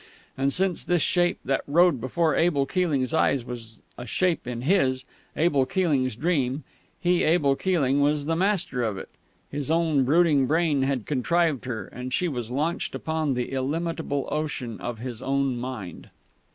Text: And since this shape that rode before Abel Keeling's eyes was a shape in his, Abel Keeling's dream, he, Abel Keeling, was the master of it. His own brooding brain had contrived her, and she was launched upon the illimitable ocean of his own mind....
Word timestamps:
And 0.35 0.51
since 0.51 0.83
this 0.83 1.03
shape 1.03 1.37
that 1.45 1.61
rode 1.67 2.01
before 2.01 2.35
Abel 2.35 2.65
Keeling's 2.65 3.13
eyes 3.13 3.45
was 3.45 3.83
a 3.99 4.07
shape 4.07 4.47
in 4.47 4.61
his, 4.63 5.05
Abel 5.37 5.67
Keeling's 5.67 6.15
dream, 6.15 6.63
he, 6.99 7.21
Abel 7.23 7.55
Keeling, 7.55 8.01
was 8.01 8.25
the 8.25 8.35
master 8.35 8.81
of 8.81 8.97
it. 8.97 9.09
His 9.51 9.69
own 9.69 10.03
brooding 10.03 10.47
brain 10.47 10.81
had 10.81 11.05
contrived 11.05 11.65
her, 11.65 11.85
and 11.85 12.11
she 12.11 12.27
was 12.27 12.49
launched 12.49 12.95
upon 12.95 13.35
the 13.35 13.51
illimitable 13.51 14.27
ocean 14.31 14.79
of 14.81 14.97
his 14.97 15.21
own 15.21 15.55
mind.... 15.57 16.09